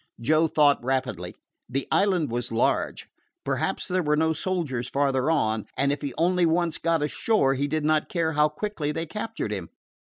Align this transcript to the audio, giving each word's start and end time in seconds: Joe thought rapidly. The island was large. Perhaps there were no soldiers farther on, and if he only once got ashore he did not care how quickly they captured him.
Joe 0.19 0.47
thought 0.47 0.83
rapidly. 0.83 1.35
The 1.69 1.87
island 1.91 2.31
was 2.31 2.51
large. 2.51 3.07
Perhaps 3.45 3.85
there 3.85 4.01
were 4.01 4.15
no 4.15 4.33
soldiers 4.33 4.89
farther 4.89 5.29
on, 5.29 5.67
and 5.77 5.91
if 5.91 6.01
he 6.01 6.11
only 6.17 6.47
once 6.47 6.79
got 6.79 7.03
ashore 7.03 7.53
he 7.53 7.67
did 7.67 7.85
not 7.85 8.09
care 8.09 8.31
how 8.33 8.49
quickly 8.49 8.91
they 8.91 9.05
captured 9.05 9.51
him. 9.53 9.69